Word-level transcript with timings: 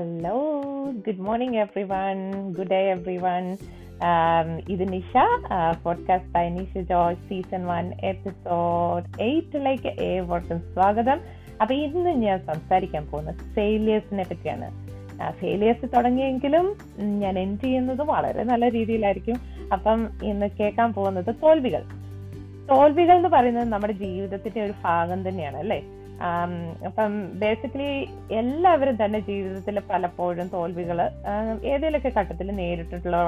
Hello 0.00 0.62
good 1.06 1.20
morning 1.20 1.56
everyone 1.82 2.32
good 2.52 2.70
day 2.70 2.90
everyone 3.16 3.56
ഇത് 4.68 4.92
Nisha 4.92 5.16
podcast 5.82 6.30
by 6.30 6.48
Nisha 6.48 6.78
George 6.78 7.18
season 7.18 7.64
one 7.64 7.92
episode 8.04 9.22
എയ്റ്റിലേക്ക് 9.22 10.02
ഏവർക്കും 10.02 10.58
സ്വാഗതം. 10.58 11.20
അപ്പൊ 11.60 11.74
ഇന്ന് 11.74 12.10
ഞാൻ 12.10 12.38
സംസാരിക്കാൻ 12.38 13.06
പോകുന്നത് 13.06 13.34
ഫെയിലിയേഴ്സിനെ 13.34 14.22
പറ്റിയാണ്. 14.22 14.70
ഫെയിലിയേഴ്സ് 15.30 15.96
തുടങ്ങിയെങ്കിലും 15.96 16.76
ഞാൻ 16.98 17.38
എൻഡ് 17.38 17.60
ചെയ്യുന്നത് 17.60 18.02
വളരെ 18.02 18.42
നല്ല 18.42 18.68
രീതിയിലായിരിക്കും. 18.68 19.36
അപ്പം 19.72 20.08
ഇന്ന് 20.22 20.50
കേൾക്കാൻ 20.60 20.92
പോകുന്നത് 20.92 21.34
തോൽവികൾ. 21.42 21.82
തോൽവികൾ 22.70 23.16
എന്ന് 23.16 23.28
പറയുന്നത് 23.28 23.68
നമ്മുടെ 23.68 23.92
ജീവിതത്തിന്റെ 23.92 24.64
ഒരു 24.64 24.72
ഭാഗം 24.84 25.28
തന്നെയാണ് 25.28 25.56
അല്ലേ? 25.56 25.82
അപ്പം 26.86 27.12
ബേസിക്കലി 27.42 27.90
എല്ലാവരും 28.40 28.96
തന്നെ 29.04 29.18
ജീവിതത്തിൽ 29.28 29.76
പലപ്പോഴും 29.90 30.46
തോൽവികൾ 30.54 30.98
ഏതെങ്കിലുമൊക്കെ 31.70 32.10
ഘട്ടത്തിൽ 32.20 32.48
നേരിട്ടിട്ടുള്ള 32.60 33.18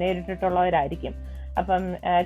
നേരിട്ടിട്ടുള്ളവരായിരിക്കും. 0.00 1.14
അപ്പം 1.60 1.82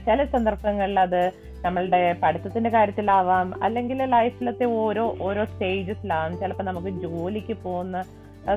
ചില 0.07 0.25
സന്ദർഭങ്ങളിൽ 0.25 1.01
അത് 1.01 1.21
നമ്മളുടെ 1.65 2.01
പഠിത്തത്തിന്റെ 2.23 2.71
കാര്യത്തിലാവാം 2.71 3.65
അല്ലെങ്കിൽ 3.65 3.99
ലൈഫിലത്തെ 4.17 4.65
ഓരോ 4.83 5.05
ഓരോ 5.21 5.45
സ്റ്റേജസിലാവാം 5.45 6.33
ചിലപ്പോൾ 6.41 6.67
നമുക്ക് 6.71 6.89
ജോലിക്ക് 7.07 7.57
പോകുന്ന 7.65 8.03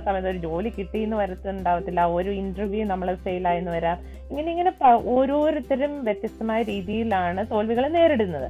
സമയത്ത് 0.06 0.30
ഒരു 0.30 0.38
ജോലി 0.38 0.70
കിട്ടി 0.78 1.00
എന്ന് 1.04 1.18
വരത്തുണ്ടാവത്തില്ല 1.18 2.02
ഒരു 2.18 2.30
ഇന്റർവ്യൂ 2.42 2.84
നമ്മൾ 2.92 3.08
ഫെയിൽ 3.08 3.24
ഫെയിലായെന്ന് 3.24 3.72
വരാം. 3.72 3.98
ഇങ്ങനെ 4.30 4.50
ഇങ്ങനെ 4.52 4.72
ഓരോരുത്തരും 5.16 5.94
വ്യത്യസ്തമായ 6.04 6.62
രീതിയിലാണ് 6.64 7.42
തോൽവികൾ 7.52 7.86
നേരിടുന്നത്. 7.88 8.48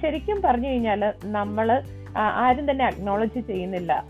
ശരിക്കും 0.00 0.38
പറഞ്ഞു 0.44 0.68
കഴിഞ്ഞാൽ 0.68 1.02
നമ്മൾ 1.38 1.68
ആരും 2.16 2.70
തന്നെ 2.70 2.84
അക്നോളജ് 2.84 3.40
ചെയ്യുന്നില്ല. 3.40 4.04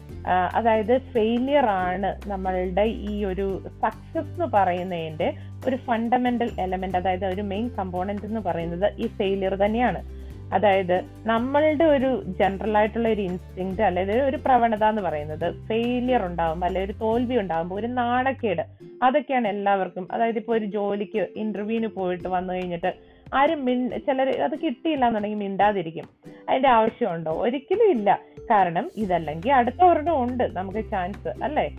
അതായത് 0.54 0.98
ഫെയിലിയർ 0.98 1.66
ആണ് 1.66 2.20
നമ്മളുടെ 2.26 2.82
ഈ 2.82 3.24
ഒരു 3.24 3.62
സക്സസ് 3.82 4.32
എന്ന് 4.32 4.44
പറയുന്നതിന്റെ 4.44 5.32
ഒരു 5.66 5.76
ഫണ്ടമെന്റൽ 5.76 6.50
എലമെന്റ് 6.60 6.96
അതായത് 6.96 7.26
ഒരു 7.26 7.42
മെയിൻ 7.42 7.68
കമ്പോണന്റ് 7.68 8.26
എന്ന് 8.26 8.40
പറയുന്നത് 8.40 8.92
ഈ 8.98 9.06
ഫെയിലിയർ 9.06 9.54
തന്നെയാണ്. 9.54 10.22
അതായത് 10.54 11.00
നമ്മളുടെ 11.26 11.84
ഒരു 11.84 12.22
ജനറൽ 12.26 12.76
ആയിട്ടുള്ള 12.76 13.08
ഒരു 13.08 13.20
ഇൻസ്റ്റിങ് 13.20 13.82
അല്ലെങ്കിൽ 13.82 14.22
ഒരു 14.22 14.36
പ്രവണത 14.36 14.84
എന്ന് 14.84 15.02
പറയുന്നത് 15.02 15.66
ഫെയിലിയർ 15.66 16.26
ഉണ്ടാകുമ്പോൾ 16.26 16.66
അല്ലെങ്കിൽ 16.66 16.92
ഒരു 16.92 16.98
തോൽവി 16.98 17.36
ഉണ്ടാകുമ്പോൾ 17.36 17.74
ഒരു 17.74 17.86
നാണക്കേട്. 17.86 18.62
അതൊക്കെയാണ് 19.02 19.48
എല്ലാവർക്കും. 19.48 20.08
അതായത് 20.12 20.36
ഇപ്പോൾ 20.36 20.56
ഒരു 20.56 20.64
ജോലിക്ക് 20.64 21.26
ഇന്റർവ്യൂവിന് 21.36 21.86
പോയിട്ട് 21.86 22.28
വന്നു 22.28 22.54
കഴിഞ്ഞിട്ട് 22.54 23.11
ആരും 23.32 23.64
മിൻ 23.64 23.90
ചിലർ 23.90 24.42
അത് 24.42 24.58
കിട്ടിയില്ല 24.58 25.06
എന്നുണ്ടെങ്കിൽ 25.06 25.38
മിണ്ടാതിരിക്കും. 25.38 26.08
അതിന്റെ 26.48 26.68
ആവശ്യമുണ്ടോ? 26.68 27.30
ഒരിക്കലും 27.30 27.90
ഇല്ല. 27.90 28.20
കാരണം 28.50 28.90
ഇതല്ലെങ്കിൽ 28.96 29.52
അടുത്ത 29.52 29.84
ഒരെണ്ണം 29.84 30.22
ഉണ്ട് 30.22 30.56
നമുക്ക് 30.56 30.90
ചാൻസ് 30.90 31.44
അല്ലേ? 31.44 31.76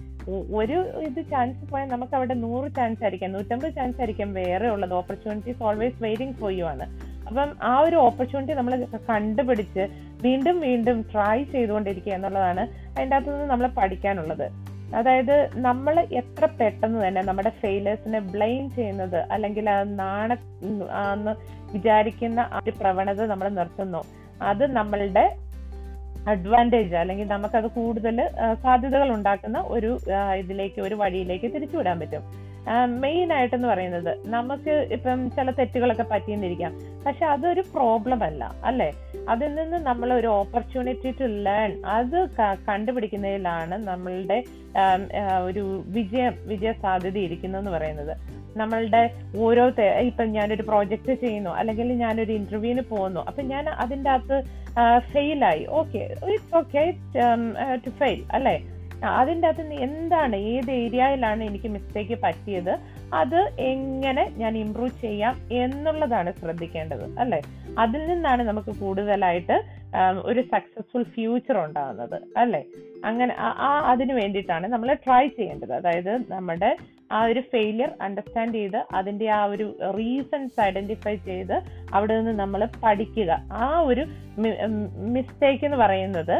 ഒരു 0.56 0.74
ഇത് 1.00 1.30
ചാൻസ് 1.30 1.72
പോയാൽ 1.72 1.88
നമുക്ക് 1.88 2.16
അവിടെ 2.16 2.34
നൂറ് 2.34 2.72
ചാൻസ് 2.72 3.04
ആയിരിക്കാം 3.04 3.32
നൂറ്റമ്പത് 3.32 3.74
ചാൻസ് 3.74 4.00
ആയിരിക്കാം 4.00 4.34
വേറെ 4.34 4.70
ഉള്ളത്. 4.70 4.94
Opportunities 4.94 5.64
always 5.64 6.04
waiting 6.04 6.36
for 6.36 6.52
you 6.52 6.64
ആണ്. 6.64 7.14
അപ്പം 7.28 7.56
ആ 7.64 7.80
ഒരു 7.80 7.96
ഓപ്പർച്യൂണിറ്റി 7.96 8.54
നമ്മൾ 8.54 8.86
കണ്ടുപിടിച്ച് 9.10 9.88
വീണ്ടും 10.24 10.60
വീണ്ടും 10.60 11.02
ട്രൈ 11.02 11.44
ചെയ്തുകൊണ്ടിരിക്കുക 11.44 12.14
എന്നുള്ളതാണ് 12.14 12.60
അതിന്റെ 12.98 13.16
അകത്തുനിന്ന് 13.16 13.46
നമ്മൾ 13.46 13.68
പഠിക്കാനുള്ളത്. 13.68 14.52
അതായത് 14.94 15.50
നമ്മൾ 15.56 16.00
എത്ര 16.00 16.46
പെട്ടെന്ന് 16.46 17.08
തന്നെ 17.08 17.22
നമ്മുടെ 17.22 17.52
ഫെയിലേഴ്സിനെ 17.62 18.20
ബ്ലെയിം 18.20 18.70
ചെയ്യുന്നത് 18.72 19.20
അല്ലെങ്കിൽ 19.32 19.70
ആ 19.70 19.84
നാണ 19.84 20.34
എന്ന് 21.14 21.34
വിചാരിക്കുന്ന 21.74 22.40
ആ 22.40 22.60
ഒരു 22.64 22.74
പ്രവണത 22.82 23.22
നമ്മൾ 23.26 23.50
നിർത്തുന്നു. 23.50 24.04
അത് 24.42 24.72
നമ്മളുടെ 24.72 25.26
അഡ്വാന്റേജ് 26.28 26.96
അല്ലെങ്കിൽ 26.96 27.28
നമുക്കത് 27.28 27.68
കൂടുതൽ 27.68 28.18
സാധ്യതകൾ 28.62 29.10
ഉണ്ടാക്കുന്ന 29.14 29.60
ഒരു 29.76 29.98
ഇതിലേക്ക് 30.38 30.82
ഒരു 30.82 30.96
വഴിയിലേക്ക് 30.96 31.54
തിരിച്ചുവിടാൻ 31.54 32.00
പറ്റും. 32.00 32.24
മെയിൻ 33.00 33.34
ആയിട്ടെന്ന് 33.34 33.68
പറയുന്നത് 33.68 34.12
നമുക്ക് 34.26 34.74
ഇപ്പം 34.92 35.32
ചില 35.32 35.52
തെറ്റുകളൊക്കെ 35.52 36.06
പറ്റിയെന്നിരിക്കാം. 36.12 36.74
പക്ഷെ 37.06 37.26
അതൊരു 37.26 37.62
പ്രോബ്ലം 37.74 38.24
അല്ല 38.24 38.44
അല്ലെ? 38.64 38.90
അതിൽ 39.30 39.56
നിന്ന് 39.56 39.78
നമ്മൾ 39.86 40.14
ഒരു 40.14 40.28
ഓപ്പർച്യൂണിറ്റി 40.28 41.12
ടു 41.12 41.24
ലേൺ 41.24 41.82
അത് 41.86 42.30
കണ്ടുപിടിക്കുന്നതിലാണ് 42.68 43.88
നമ്മളുടെ 43.88 44.44
ഒരു 45.44 45.84
വിജയം 45.88 46.34
വിജയ 46.46 46.72
സാധ്യത 46.72 47.18
ഇരിക്കുന്നതെന്ന് 47.18 47.72
പറയുന്നത്. 47.72 48.14
നമ്മളുടെ 48.58 49.10
ഓരോ 49.38 49.68
ഇപ്പം 50.00 50.32
ഞാനൊരു 50.32 50.62
പ്രോജക്റ്റ് 50.62 51.14
ചെയ്യുന്നു 51.14 51.50
അല്ലെങ്കിൽ 51.50 51.94
ഞാനൊരു 51.96 52.32
ഇന്റർവ്യൂവിന് 52.32 52.82
പോകുന്നു 52.82 53.20
അപ്പൊ 53.28 53.42
ഞാൻ 53.44 53.70
അതിന്റെ 53.70 54.10
അകത്ത് 54.10 54.38
ഫെയിലായി 55.12 55.66
okay 55.72 55.98
it's 56.34 56.56
okay 56.56 56.84
to 57.86 57.90
fail 57.90 58.24
അല്ലേ? 58.32 58.56
അതിന്റെ 59.14 59.48
അകത്ത് 59.48 59.74
എന്താണ് 59.80 60.36
ഏത് 60.36 60.72
ഏരിയയിലാണ് 60.72 61.44
എനിക്ക് 61.44 61.68
മിസ്റ്റേക്ക് 61.68 62.14
പറ്റിയത് 62.22 62.74
അത് 63.14 63.40
എങ്ങനെ 63.58 64.32
ഞാൻ 64.38 64.58
ഇമ്പ്രൂവ് 64.58 64.90
ചെയ്യാം 65.02 65.36
എന്നുള്ളതാണ് 65.52 66.32
ശ്രദ്ധിക്കേണ്ടത് 66.32 67.20
അല്ലെ? 67.20 67.42
അതിൽ 67.82 68.02
നിന്നാണ് 68.08 68.44
നമുക്ക് 68.44 68.72
കൂടുതലായിട്ട് 68.80 69.58
ഒരു 70.30 70.42
സക്സസ്ഫുൾ 70.42 71.04
ഫ്യൂച്ചർ 71.16 71.58
ഉണ്ടാകുന്നത് 71.58 72.22
അല്ലെ? 72.38 72.62
അങ്ങനെ 73.06 73.34
ആ 73.40 73.70
അതിന് 73.92 74.14
വേണ്ടിയിട്ടാണ് 74.14 74.68
നമ്മൾ 74.68 74.90
ട്രൈ 75.06 75.28
ചെയ്യേണ്ടത്. 75.28 75.74
അതായത് 75.74 76.32
നമ്മുടെ 76.32 76.70
ആ 77.12 77.24
ഒരു 77.26 77.42
ഫെയിലിയർ 77.52 77.90
അണ്ടർസ്റ്റാൻഡ് 78.02 78.56
ചെയ്ത് 78.56 78.80
അതിന്റെ 79.00 79.28
ആ 79.30 79.46
ഒരു 79.46 79.66
റീസൺസ് 79.98 80.62
ഐഡന്റിഫൈ 80.62 81.16
ചെയ്ത് 81.16 81.56
അവിടെ 81.94 82.14
നിന്ന് 82.18 82.34
നമ്മൾ 82.40 82.62
പഠിക്കുക. 82.84 83.32
ആ 83.52 83.68
ഒരു 83.90 84.06
മിസ്റ്റേക്ക് 85.16 85.66
എന്ന് 85.66 85.78
പറയുന്നത് 85.78 86.36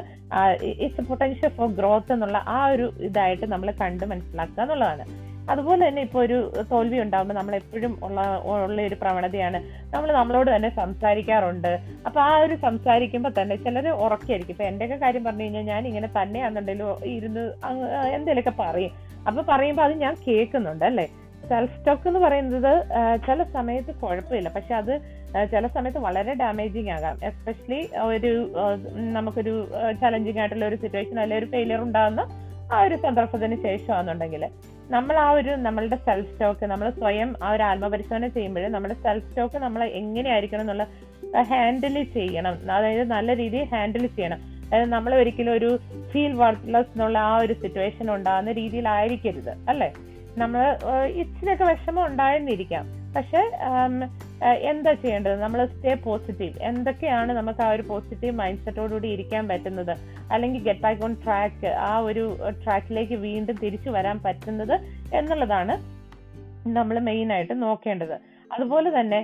ഇറ്റ്സ് 0.86 1.08
പൊട്ടൻഷ്യൽ 1.10 1.52
ഫോർ 1.58 1.70
ഗ്രോത്ത് 1.80 2.14
എന്നുള്ള 2.14 2.38
ആ 2.48 2.68
ഒരു 2.68 2.88
ഇതായിട്ട് 3.10 3.46
നമ്മൾ 3.54 3.72
കണ്ട് 3.84 4.06
മനസ്സിലാക്കുക 4.14 4.64
എന്നുള്ളതാണ്. 4.64 5.06
അതുപോലെ 5.52 5.82
തന്നെ 5.88 6.02
ഇപ്പോൾ 6.08 6.22
ഒരു 6.26 6.38
തോൽവി 6.72 6.98
ഉണ്ടാകുമ്പോൾ 7.04 7.36
നമ്മൾ 7.40 7.54
എപ്പോഴും 7.56 7.94
ഉള്ള 8.06 8.20
ഉള്ള 8.66 8.82
ഒരു 8.90 8.98
പ്രവണതയാണ്. 9.02 9.60
നമ്മൾ 9.94 10.10
നമ്മളോട് 10.20 10.50
തന്നെ 10.56 10.70
സംസാരിക്കാറുണ്ട്. 10.82 11.72
അപ്പൊ 12.08 12.20
ആ 12.22 12.32
ഒരു 12.44 12.56
സംസാരിക്കുമ്പോൾ 12.66 13.34
തന്നെ 13.40 13.56
ചിലർ 13.66 13.88
ഉറക്കായിരിക്കും 14.06 14.54
ഇപ്പൊ 14.56 14.66
എന്റെയൊക്കെ 14.72 14.98
കാര്യം 15.06 15.24
പറഞ്ഞു 15.24 15.44
കഴിഞ്ഞാൽ 15.44 15.66
ഞാൻ 15.72 15.88
ഇങ്ങനെ 15.88 16.10
തന്നെയാണെന്നുണ്ടെങ്കിലും 16.18 17.04
ഇരുന്ന് 17.16 17.44
എന്തെങ്കിലുമൊക്കെ 18.16 18.54
പറയും. 18.64 18.94
അപ്പൊ 19.28 19.42
പറയുമ്പോൾ 19.52 19.86
അത് 19.88 19.96
ഞാൻ 20.06 20.16
കേൾക്കുന്നുണ്ട് 20.28 20.86
അല്ലേ? 20.92 21.06
സെൽഫ് 21.50 21.76
സ്റ്റോക്ക് 21.78 22.08
എന്ന് 22.10 22.20
പറയുന്നത് 22.20 22.72
ചില 23.28 23.44
സമയത്ത് 23.56 23.92
കുഴപ്പമില്ല. 24.02 24.50
പക്ഷെ 24.58 24.74
അത് 24.82 24.94
ചില 25.54 25.68
സമയത്ത് 25.68 26.00
വളരെ 26.08 26.34
ഡാമേജിങ് 26.42 26.92
ആകാം. 26.98 27.16
എസ്പെഷ്യലി 27.30 27.80
ഒരു 28.12 28.32
നമുക്കൊരു 29.18 29.56
ചലഞ്ചിങ് 30.02 30.40
ആയിട്ടുള്ള 30.44 30.66
ഒരു 30.72 30.80
സിറ്റുവേഷൻ 30.84 31.16
അല്ലെങ്കിൽ 31.24 31.42
ഒരു 31.42 31.50
ഫെയിലിയർ 31.56 31.82
ഉണ്ടാകുന്ന 31.88 32.24
ആ 32.74 32.78
ഒരു 32.88 32.96
സന്ദർഭത്തിന് 33.06 33.56
ശേഷമാണെന്നുണ്ടെങ്കിൽ 33.66 34.44
നമ്മൾ 34.90 35.18
ആ 35.18 35.32
ഒരു 35.32 35.50
നമ്മളുടെ 35.50 35.96
സെൽഫ് 35.96 36.32
സ്റ്റോക്ക് 36.32 36.66
നമ്മൾ 36.66 36.90
സ്വയം 36.90 37.36
ആ 37.44 37.52
ഒരു 37.52 37.64
ആത്മപരിശോധന 37.64 38.28
ചെയ്യുമ്പോൾ 38.28 38.68
നമ്മുടെ 38.68 38.94
സെൽഫ് 38.94 39.28
സ്റ്റോക്ക് 39.30 39.56
നമ്മൾ 39.56 39.84
എങ്ങനെയായിരിക്കണം 39.84 40.62
എന്നുള്ള 40.62 40.88
ഹാൻഡിൽ 41.42 42.04
ചെയ്യണം. 42.04 42.72
അതായത് 42.72 43.08
നല്ല 43.08 43.36
രീതിയിൽ 43.36 43.64
ഹാൻഡിൽ 43.64 44.08
ചെയ്യണം. 44.08 44.38
അതായത് 44.38 44.90
നമ്മൾ 44.90 45.16
ഒരിക്കലും 45.16 45.54
ഒരു 45.54 45.80
ഫീൽ 46.12 46.34
വർത്ത്ലെസ് 46.34 46.88
എന്നുള്ള 46.88 47.18
ആ 47.18 47.38
ഒരു 47.38 47.54
സിറ്റുവേഷൻ 47.54 48.12
ഉണ്ടാകുന്ന 48.12 48.52
രീതിയിലായിരിക്കരുത്. 48.52 49.50
അല്ലേ? 49.70 49.94
നമ്മൾ 50.38 50.78
ഇച്ചിരിയൊക്കെ 51.06 51.64
വിഷമം 51.64 52.06
ഉണ്ടായെന്നിരിക്കാം. 52.06 52.86
പക്ഷെ 53.16 53.52
എന്താ 54.72 54.92
ചെയ്യേണ്ടത്? 55.02 55.36
നമ്മൾ 55.44 55.60
സ്റ്റേ 55.74 55.94
പോസിറ്റീവ് 56.06 56.56
എന്തൊക്കെയാണ് 56.70 57.32
നമുക്ക് 57.40 57.62
ആ 57.66 57.70
ഒരു 57.76 57.84
പോസിറ്റീവ് 57.92 58.34
മൈൻഡ് 58.40 58.64
സെറ്റോടുകൂടി 58.66 59.08
ഇരിക്കാൻ 59.16 59.44
പറ്റുന്നത്? 59.52 59.94
അല്ലെങ്കിൽ 60.34 60.62
ഗെറ്റ് 60.68 60.84
ബാക്ക് 60.86 61.04
ഓൺ 61.08 61.14
ട്രാക്ക് 61.24 61.72
ആ 61.90 61.94
ഒരു 62.10 62.26
ട്രാക്കിലേക്ക് 62.64 63.18
വീണ്ടും 63.28 63.58
തിരിച്ചു 63.64 63.90
വരാൻ 63.98 64.20
പറ്റുന്നത് 64.28 64.76
എന്നുള്ളതാണ് 65.20 65.76
നമ്മൾ 66.78 66.96
മെയിനായിട്ട് 67.10 67.56
നോക്കേണ്ടത്. 67.66 68.16
അതുപോലെ 68.56 68.90
തന്നെ 69.00 69.20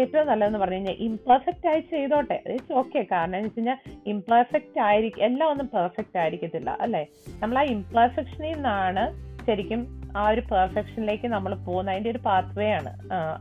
ഏറ്റവും 0.00 0.26
നല്ലതെന്ന് 0.30 0.58
പറഞ്ഞു 0.62 0.78
കഴിഞ്ഞാൽ 0.78 0.96
ഇംപെർഫെക്റ്റ് 1.06 1.68
ആയി 1.70 1.82
ചെയ്തോട്ടെ. 1.92 2.36
ഇറ്റ്സ് 2.54 2.74
ഓക്കെ 2.80 3.00
കാരണം 3.12 3.36
എന്ന് 3.38 3.48
വെച്ച് 3.48 3.60
കഴിഞ്ഞാൽ 3.60 3.78
ഇംപെർഫെക്റ്റ് 4.12 4.80
ആയിരിക്കും 4.88 5.24
എല്ലാം 5.28 5.48
ഒന്നും 5.52 5.68
പെർഫെക്റ്റ് 5.76 6.18
ആയിരിക്കത്തില്ല 6.22 6.70
അല്ലേ? 6.86 7.02
നമ്മൾ 7.42 7.58
ആ 7.62 7.64
ഇംപെർഫെക്ഷനിൽ 7.76 8.52
നിന്നാണ് 8.54 9.04
ശരിക്കും 9.46 9.82
ആ 10.16 10.28
ഒരു 10.28 10.42
പെർഫെക്ഷനിലേക്ക് 10.52 11.28
നമ്മൾ 11.28 11.54
പോകുന്ന 11.54 11.90
അതിന്റെ 11.90 12.10
ഒരു 12.10 12.20
വേ 12.58 12.68
ആണ്. 12.72 12.92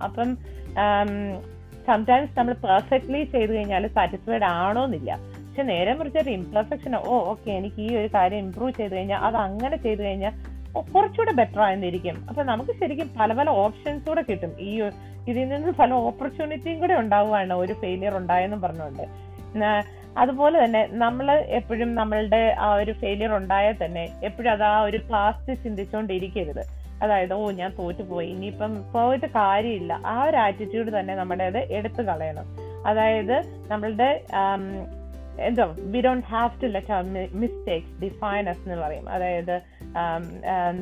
അപ്പം 0.07 0.29
സംടൈംസ് 1.87 2.33
നമ്മൾ 2.39 2.53
പെർഫെക്റ്റ്ലി 2.53 3.23
ചെയ്ത് 3.23 3.51
കഴിഞ്ഞാൽ 3.55 3.87
സാറ്റിസ്ഫൈഡ് 3.87 4.43
ആണോന്നില്ല. 4.43 5.11
പക്ഷെ 5.47 5.63
നേരെ 5.63 5.93
മറിച്ചൊരു 5.93 6.29
ഇംപെർഫെക്ഷൻ 6.29 6.95
ഓ 6.95 7.13
ഓക്കെ 7.31 7.51
എനിക്ക് 7.51 7.81
ഈ 7.81 7.95
ഒരു 7.95 8.09
കാര്യം 8.15 8.37
ഇമ്പ്രൂവ് 8.37 8.73
ചെയ്ത് 8.79 8.95
കഴിഞ്ഞാൽ 8.95 9.19
അത് 9.19 9.35
അങ്ങനെ 9.35 9.77
ചെയ്ത് 9.85 10.01
കഴിഞ്ഞാൽ 10.03 10.33
കുറച്ചുകൂടെ 10.95 11.31
ബെറ്റർ 11.31 11.61
ആയിരുന്നിരിക്കും 11.61 12.17
അപ്പൊ 12.29 12.41
നമുക്ക് 12.43 12.71
ശരിക്കും 12.71 13.07
പല 13.19 13.33
പല 13.33 13.49
ഓപ്ഷൻസ് 13.49 14.05
കൂടെ 14.09 14.21
കിട്ടും. 14.29 14.51
ഈ 14.59 14.71
ഇതിൽ 15.29 15.47
നിന്ന് 15.49 15.71
പല 15.79 15.93
ഓപ്പർച്യൂണിറ്റിയും 15.93 16.79
കൂടെ 16.79 16.93
ഉണ്ടാവുകയാണ് 16.93 17.53
ഒരു 17.53 17.73
ഫെയിലിയർ 17.73 18.13
ഉണ്ടായെന്നും 18.17 18.61
പറഞ്ഞുകൊണ്ട്. 18.61 19.05
അതുപോലെ 20.21 20.57
തന്നെ 20.63 20.81
നമ്മൾ 21.03 21.27
എപ്പോഴും 21.59 21.89
നമ്മളുടെ 21.99 22.41
ആ 22.59 22.67
ഒരു 22.81 22.91
ഫെയിലിയർ 23.01 23.31
ഉണ്ടായാൽ 23.37 23.75
തന്നെ 23.85 24.03
എപ്പോഴും 24.23 24.51
അത് 24.51 24.63
ആ 24.63 24.81
ഒരു 24.89 24.99
പാസ്റ്റ് 25.11 25.53
ചിന്തിച്ചുകൊണ്ടിരിക്കരുത് 25.63 26.63
അതായത് 27.03 27.33
ഓ 27.33 27.43
ഞാൻ 27.59 27.71
തോറ്റുപോയി. 27.79 28.27
ഇനിയിപ്പം 28.27 28.71
പോയിട്ട് 28.93 29.25
കാര്യമില്ല. 29.25 29.93
ആ 30.05 30.15
ഒരു 30.23 30.37
ആറ്റിറ്റ്യൂഡ് 30.45 30.99
തന്നെ 30.99 31.15
നമ്മുടേത് 31.15 31.57
എടുത്തു 31.57 32.01
കളയണം. 32.01 32.47
അതായത് 32.87 33.35
നമ്മളുടെ 33.71 34.09
എന്തോ 35.47 35.65
we 35.91 35.99
don't 36.01 36.27
have 36.27 36.61
to 36.61 36.67
let 36.75 36.93
our 36.93 37.29
mistakes 37.41 37.93
define 38.01 38.49
us 38.51 38.63
എന്ന് 38.65 38.77
പറയും. 38.83 39.05
അതായത് 39.09 39.55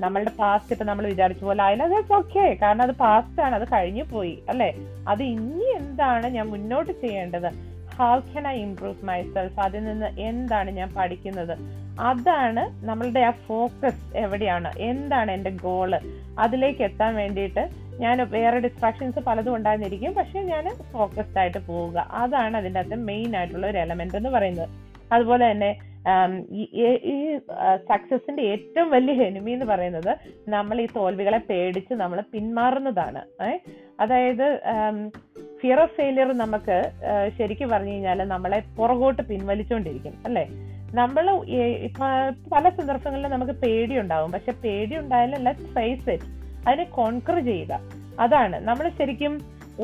നമ്മളുടെ 0.04 0.32
പാസ്റ്റ് 0.40 0.74
ഇപ്പം 0.74 0.88
നമ്മൾ 0.88 1.06
വിചാരിച്ച 1.08 1.44
പോലെ 1.44 1.64
ആയാലും 1.64 1.92
ദാറ്റ്സ് 1.94 2.14
ഓക്കെ 2.14 2.46
കാരണം 2.62 2.84
അത് 2.88 2.94
പാസ്റ്റ് 3.06 3.42
ആണ്. 3.42 3.56
അത് 3.56 3.68
കഴിഞ്ഞു 3.74 4.06
പോയി 4.14 4.36
അല്ലേ? 4.50 4.70
അത് 5.08 5.24
ഇനി 5.34 5.68
എന്താണ് 5.80 6.28
ഞാൻ 6.38 6.48
മുന്നോട്ട് 6.54 6.92
ചെയ്യേണ്ടത്? 7.04 7.50
How 7.98 8.20
can 8.20 8.48
I 8.48 8.62
improve 8.62 9.06
myself 9.06 9.60
അതിൽ 9.60 9.84
നിന്ന് 9.84 10.20
എന്താണ് 10.20 10.72
ഞാൻ 10.72 10.94
പഠിക്കുന്നത്? 10.98 11.58
അതാണ് 12.00 12.86
നമ്മളുടെ 12.86 13.20
ആ 13.20 13.32
ഫോക്കസ് 13.32 14.18
എവിടെയാണ്? 14.18 14.74
എന്താണ് 14.78 15.32
എന്റെ 15.32 15.50
ഗോൾ 15.50 15.96
അതിലേക്ക് 16.40 16.82
എത്താൻ 16.82 17.16
വേണ്ടിയിട്ട് 17.16 17.70
ഞാൻ 18.00 18.30
വേറെ 18.30 18.60
ഡിസ്ട്രാക്ഷൻസ് 18.60 19.20
പലതും 19.20 19.56
ഉണ്ടായിരുന്നിരിക്കും. 19.56 20.14
പക്ഷെ 20.14 20.42
ഞാൻ 20.42 20.70
ഫോക്കസ്ഡ് 20.70 21.40
ആയിട്ട് 21.40 21.68
പോവുക. 21.68 22.08
അതാണ് 22.12 22.58
അതിന്റെ 22.58 22.80
അകത്ത് 22.80 22.96
മെയിൻ 22.96 23.36
ആയിട്ടുള്ള 23.36 23.68
ഒരു 23.68 23.78
എലമെന്റ് 23.78 24.18
എന്ന് 24.18 24.30
പറയുന്നത്. 24.30 24.70
അതുപോലെ 25.14 25.52
തന്നെ 25.52 25.80
ഈ- 26.52 27.38
സക്സസിന്റെ 27.90 28.44
ഏറ്റവും 28.44 28.90
വലിയ 28.90 29.24
എനിമി 29.24 29.52
എന്ന് 29.52 29.66
പറയുന്നത് 29.66 30.18
നമ്മൾ 30.50 30.82
ഈ 30.82 30.88
തോൽവികളെ 30.96 31.38
പേടിച്ച് 31.38 31.94
നമ്മൾ 31.94 32.24
പിന്മാറുന്നതാണ്? 32.34 33.60
അതായത് 34.00 34.62
ഫിയർ 35.62 35.80
ഓഫ് 35.84 35.96
ഫെയിലിയർ 35.98 36.30
നമുക്ക് 36.44 36.78
ശരിക്ക് 37.38 37.66
പറഞ്ഞു 37.66 37.94
കഴിഞ്ഞാൽ 37.94 38.20
നമ്മളെ 38.34 38.60
പുറകോട്ട് 38.78 39.22
പിൻവലിച്ചുകൊണ്ടിരിക്കും 39.30 40.16
അല്ലെ? 40.28 40.44
നമ്മൾ 41.00 41.26
പല 42.54 42.64
സന്ദർഭങ്ങളിലും 42.78 43.32
നമുക്ക് 43.36 43.56
പേടി 43.64 43.96
ഉണ്ടാവും 44.02 44.30
പക്ഷെ 44.36 44.54
പേടി 44.64 44.96
ഉണ്ടായാലും 45.02 45.42
ലെറ്റ് 45.48 45.70
ഫേസ് 45.76 46.10
ഇറ്റ് 46.16 46.28
അതിനെ 46.68 46.86
കോൺക്വർ 46.98 47.38
ചെയ്യുക. 47.50 47.74
അതാണ്. 48.26 48.58
നമ്മൾ 48.70 48.86
ശരിക്കും 49.00 49.34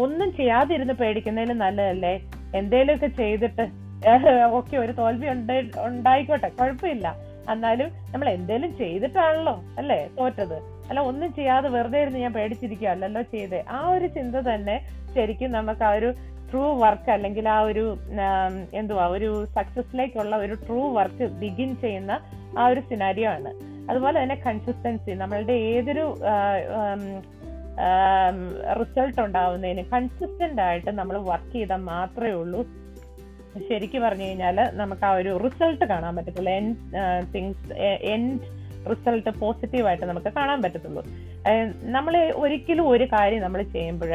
ഒന്നും 0.04 0.30
ചെയ്യാതിരുന്ന് 0.40 0.96
പേടിക്കുന്നതിലും 1.02 1.58
നല്ലതല്ലേ? 1.66 2.14
എന്തേലുമൊക്കെ 2.60 3.10
ചെയ്തിട്ട് 3.22 3.66
ഓക്കെ 4.58 4.76
ഒരു 4.84 4.94
തോൽവി 5.02 5.28
ഉണ്ട് 5.34 5.54
ഉണ്ടായിക്കോട്ടെ 5.88 6.50
കുഴപ്പമില്ല. 6.60 7.08
എന്നാലും 7.54 7.90
നമ്മൾ 8.14 8.28
എന്തേലും 8.38 8.72
ചെയ്തിട്ടാണല്ലോ 8.82 9.56
അല്ലേ? 9.80 10.00
തോറ്റത്. 10.18 10.58
അല്ല 10.90 11.00
ഒന്നും 11.10 11.30
ചെയ്യാതെ 11.34 11.68
വെറുതെ 11.70 12.02
ഇരുന്ന് 12.02 12.20
ഞാൻ 12.20 12.34
പേടിച്ചിരിക്കുക 12.34 12.90
അല്ലല്ലോ 12.96 13.22
ചെയ്തേ. 13.34 13.60
ആ 13.70 13.80
ഒരു 13.90 14.08
ചിന്ത 14.18 14.36
തന്നെ 14.50 14.76
ശരിക്കും 15.16 15.52
നമുക്ക് 15.58 15.84
ആ 15.84 15.92
ഒരു 16.00 16.10
ട്രൂ 16.52 16.64
വർക്ക് 16.82 17.12
അല്ലെങ്കിൽ 17.12 17.46
ആ 17.50 17.60
ഒരു 17.70 17.86
എന്തുവാ 18.74 19.06
ഒരു 19.08 19.30
സക്സസിലേക്കുള്ള 19.56 20.36
ഒരു 20.46 20.56
ട്രൂ 20.68 20.82
വർക്ക് 20.98 21.26
ബിഗിൻ 21.42 21.70
ചെയ്യുന്ന 21.82 22.14
ആ 22.58 22.66
ഒരു 22.68 22.82
സിനാരിയോ 22.90 23.30
ആണ്. 23.30 23.52
അതുപോലെ 23.90 24.16
തന്നെ 24.24 24.36
കൺസിസ്റ്റൻസി 24.48 25.12
നമ്മളുടെ 25.22 25.56
ഏതൊരു 25.72 26.06
റിസൾട്ട് 28.82 29.20
ഉണ്ടാവുന്നതിന് 29.22 29.84
കൺസിസ്റ്റന്റ് 29.94 30.62
ആയിട്ട് 30.62 30.92
നമ്മൾ 31.00 31.18
വർക്ക് 31.32 31.54
ചെയ്താൽ 31.54 31.82
മാത്രമേ 31.92 32.34
ഉള്ളൂ. 32.42 32.62
ശരിക്കും 33.70 34.02
പറഞ്ഞു 34.02 34.24
കഴിഞ്ഞാൽ 34.24 34.58
നമുക്ക് 34.74 35.06
ആ 35.06 35.14
ഒരു 35.22 35.32
റിസൾട്ട് 35.44 35.86
കാണാൻ 35.86 36.14
പറ്റത്തുള്ളൂ. 36.16 36.52
എൻ 36.52 36.68
തിങ്സ് 37.36 37.74
എൻഡ് 38.14 38.40
റിസൾട്ട് 38.92 39.32
പോസിറ്റീവായിട്ട് 39.42 40.06
നമുക്ക് 40.12 40.32
കാണാൻ 40.38 40.60
പറ്റത്തുള്ളൂ. 40.64 41.04
നമ്മൾ 41.96 42.16
ഒരിക്കലും 42.44 42.88
ഒരു 42.94 43.06
കാര്യം 43.14 43.42
നമ്മൾ 43.46 43.62
ചെയ്യുമ്പോൾ 43.76 44.12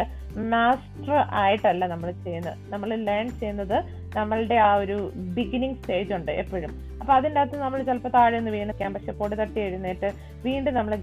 മാസ്റ്റർ 0.53 1.15
ആയിട്ടല്ല 1.43 1.85
നമ്മൾ 1.93 2.09
ചെയ്യുന്നത്. 2.27 2.59
നമ്മൾ 2.73 2.91
ലേൺ 3.09 3.29
ചെയ്യുന്നത് 3.41 3.79
നമ്മളുടെ 4.19 4.59
ആ 4.69 4.73
ഒരു 4.83 4.99
ബിഗിനിങ് 5.37 5.79
സ്റ്റേജ് 5.81 6.13
ഉണ്ട് 6.19 6.33
എപ്പോഴും. 6.43 6.73
അപ്പൊ 7.01 7.13
അതിന്റെ 7.19 7.41
അകത്ത് 7.41 7.59
നമ്മൾ 7.65 7.79
ചിലപ്പോൾ 7.89 8.13
താഴെ 8.17 8.35
നിന്ന് 8.37 8.53
വീണിക്കാം 8.57 8.93
പക്ഷെ 8.97 9.13
പൊടി 9.21 9.37
തട്ടി 9.41 9.59
എഴുന്നേറ്റ് 9.67 10.09
വീണ്ടും 10.47 10.75
നമ്മൾ 10.79 10.95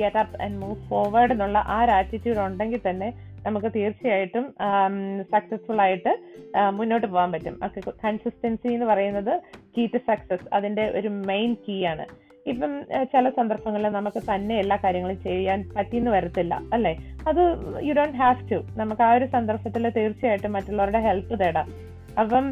get 0.00 0.18
up 0.22 0.36
and 0.44 0.58
move 0.62 0.78
forward 0.90 1.32
എന്നുള്ള 1.36 1.58
ആ 1.76 1.78
ഒരു 1.84 1.92
ആറ്റിറ്റ്യൂഡ് 1.98 2.40
ഉണ്ടെങ്കിൽ 2.46 2.82
തന്നെ 2.88 3.08
നമുക്ക് 3.46 3.68
തീർച്ചയായിട്ടും 3.74 4.44
സക്സസ്ഫുൾ 5.34 5.78
ആയിട്ട് 5.84 6.12
മുന്നോട്ട് 6.78 7.06
പോകാൻ 7.06 7.30
പറ്റും. 7.34 7.54
കൺസിസ്റ്റൻസി 8.04 8.68
എന്ന് 8.76 8.86
പറയുന്നത് 8.92 9.32
കീ 9.74 9.84
ടു 9.94 9.98
സക്സസ് 10.08 10.46
അതിന്റെ 10.58 10.84
ഒരു 11.00 11.10
മെയിൻ 11.30 11.50
കീ 11.66 11.76
ആണ്. 11.92 12.06
ഇപ്പം 12.52 12.72
ചില 13.12 13.30
സന്ദർഭങ്ങളിൽ 13.38 13.88
നമുക്ക് 13.96 14.20
തന്നെ 14.30 14.54
എല്ലാ 14.62 14.76
കാര്യങ്ങളും 14.84 15.18
ചെയ്യാൻ 15.26 15.60
പറ്റിയെന്ന് 15.76 16.10
വരത്തില്ല 16.10 16.54
അല്ലെ? 16.74 16.92
അത് 17.30 17.42
യു 17.86 17.92
ഡോണ്ട് 17.98 18.18
ഹാവ് 18.22 18.48
ടു 18.50 18.58
നമുക്ക് 18.80 19.02
ആ 19.08 19.12
ഒരു 19.18 19.26
സന്ദർഭത്തിൽ 19.34 19.86
തീർച്ചയായിട്ടും 19.98 20.54
മറ്റുള്ളവരുടെ 20.56 21.00
ഹെൽപ്പ് 21.06 21.36
തേടാം. 21.42 21.68
അപ്പം 22.22 22.44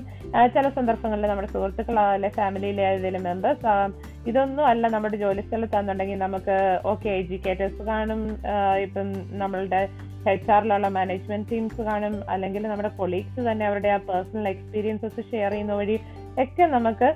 ചില 0.54 0.66
സന്ദർഭങ്ങളിൽ 0.74 1.26
നമ്മുടെ 1.30 1.48
സുഹൃത്തുക്കളായാലും 1.52 2.32
ഫാമിലിയിലെ 2.36 2.82
ഏതെങ്കിലും 2.88 3.22
മെമ്പേഴ്സ് 3.28 3.72
ഇതൊന്നും 4.30 4.64
അല്ല 4.72 4.86
നമ്മുടെ 4.94 5.16
ജോലി 5.22 5.42
സ്ഥലത്താണെന്നുണ്ടെങ്കിൽ 5.46 6.18
നമുക്ക് 6.24 6.56
ഓക്കെ 6.92 7.08
എഡ്യൂക്കേറ്റേഴ്സ് 7.20 7.82
കാണും 7.90 8.20
ഇപ്പം 8.84 9.08
നമ്മളുടെ 9.42 9.80
എച്ച് 10.32 10.50
ആറിലുള്ള 10.54 10.88
മാനേജ്മെന്റ് 10.98 11.48
ടീംസ് 11.50 11.82
കാണും 11.88 12.14
അല്ലെങ്കിൽ 12.34 12.62
നമ്മുടെ 12.70 12.90
കൊളീഗ്സ് 13.00 13.42
തന്നെ 13.48 13.64
അവരുടെ 13.66 13.90
ആ 13.96 13.98
പേഴ്സണൽ 14.08 14.46
എക്സ്പീരിയൻസസ് 14.54 15.24
ഷെയർ 15.32 15.52
ചെയ്യുന്ന 15.52 15.74
വഴി 15.80 15.96
ഒക്കെ 16.42 16.64
നമുക്ക് 16.76 17.08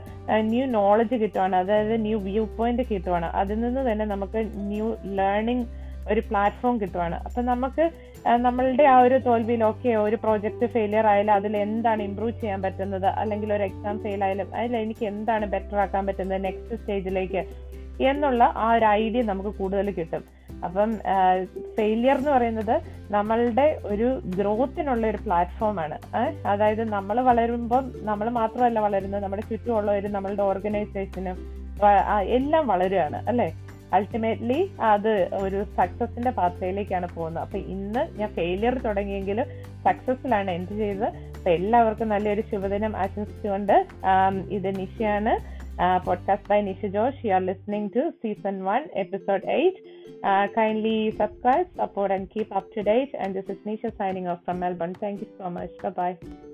ന്യൂ 0.52 0.64
നോളജ് 0.78 1.16
കിട്ടുവാണ്. 1.22 1.56
അതായത് 1.56 1.94
ന്യൂ 2.06 2.18
വ്യൂ 2.28 2.44
പോയിന്റ് 2.58 2.82
കിട്ടുവാണ്. 2.90 3.26
അതിൽ 3.40 3.60
നിന്ന് 3.60 3.84
തന്നെ 3.90 4.04
നമുക്ക് 4.14 4.42
ന്യൂ 4.70 4.88
ലേണിംഗ് 5.20 5.66
ഒരു 6.12 6.20
പ്ലാറ്റ്ഫോം 6.28 6.80
കിട്ടുവാണ്. 6.80 7.16
അപ്പൊ 7.26 7.40
നമുക്ക് 7.50 7.84
നമ്മളുടെ 8.44 8.84
ആ 8.92 8.96
ഒരു 9.06 9.16
തോൽവിയിൽ 9.26 9.62
ഓക്കെ 9.64 9.90
ഒരു 10.04 10.16
പ്രോജക്റ്റ് 10.24 10.66
ഫെയിലിയർ 10.74 11.06
ആയാലും 11.06 11.32
അതിൽ 11.32 11.56
എന്താണ് 11.56 12.02
ഇമ്പ്രൂവ് 12.02 12.34
ചെയ്യാൻ 12.40 12.60
പറ്റുന്നത്? 12.62 13.06
അല്ലെങ്കിൽ 13.22 13.52
ഒരു 13.56 13.62
എക്സാം 13.62 13.98
ഫെയിൽ 14.04 14.24
ആയാലും 14.24 14.48
അതിൽ 14.56 14.76
എനിക്ക് 14.76 15.04
എന്താണ് 15.12 15.46
ബെറ്റർ 15.54 15.78
ആക്കാൻ 15.84 16.06
പറ്റുന്നത് 16.06 16.44
നെക്സ്റ്റ് 16.44 16.78
സ്റ്റേജിലേക്ക് 16.80 17.42
എന്നുള്ള 18.10 18.44
ആ 18.56 18.68
ഒരു 18.76 18.86
ഐഡിയ 19.02 19.22
നമുക്ക് 19.22 19.52
കൂടുതൽ 19.60 19.90
കിട്ടും. 20.00 20.24
അപ്പം 20.66 20.90
ഫെയിലിയർ 21.76 22.16
എന്ന് 22.20 22.30
പറയുന്നത് 22.30 22.74
നമ്മളുടെ 23.12 23.66
ഒരു 23.92 24.08
ഗ്രോത്തിനുള്ള 24.38 25.04
ഒരു 25.12 25.18
പ്ലാറ്റ്ഫോമാണ് 25.26 25.96
അതായത് 26.52 26.82
നമ്മൾ 26.96 27.16
വളരുമ്പം 27.30 27.86
നമ്മൾ 28.10 28.28
മാത്രമല്ല 28.40 28.80
വളരുന്നത് 28.86 29.22
നമ്മുടെ 29.24 29.44
ചുറ്റുമുള്ളവരും 29.50 30.12
നമ്മളുടെ 30.18 30.42
ഓർഗനൈസേഷനും 30.50 31.38
എല്ലാം 32.36 32.64
വളരുകയാണ് 32.66 33.18
അല്ലെ? 33.30 33.48
അൾട്ടിമേറ്റ്ലി 33.96 34.58
അത് 34.90 35.12
ഒരു 35.44 35.60
സക്സസിന്റെ 35.78 36.30
പാത്രയിലേക്കാണ് 36.30 37.06
പോകുന്നത്. 37.14 37.42
അപ്പൊ 37.44 37.58
ഇന്ന് 37.74 38.02
ഞാൻ 38.18 38.28
ഫെയിലിയർ 38.36 38.74
തുടങ്ങിയെങ്കിലും 38.84 39.46
സക്സസ്സിലാണ് 39.86 40.50
എന്ത് 40.58 40.74
ചെയ്തത്? 40.82 41.08
അപ്പൊ 41.36 41.50
എല്ലാവർക്കും 41.50 42.08
നല്ലൊരു 42.14 42.42
ശുഭദിനം 42.50 42.92
ആശംസിച്ചുകൊണ്ട് 43.04 43.76
ഇത് 44.58 44.68
നിഷയാണ്. 44.80 45.32
Podcast 45.80 46.46
by 46.46 46.60
Nisha 46.60 46.92
Josh. 46.92 47.14
You 47.22 47.32
are 47.32 47.40
listening 47.40 47.90
to 47.90 48.12
season 48.20 48.64
1, 48.64 48.90
episode 48.94 49.44
8. 49.46 49.74
Uh, 50.22 50.48
kindly 50.54 51.14
subscribe, 51.16 51.68
support, 51.74 52.10
and 52.10 52.28
keep 52.30 52.54
up 52.54 52.70
to 52.74 52.82
date. 52.82 53.14
And 53.18 53.34
this 53.34 53.46
is 53.48 53.56
Nisha 53.66 53.96
signing 53.96 54.28
off 54.28 54.44
from 54.44 54.60
Melbourne. 54.60 54.94
Thank 55.00 55.20
you 55.20 55.28
so 55.38 55.48
much. 55.48 55.70
Bye 55.82 55.90
bye. 55.90 56.49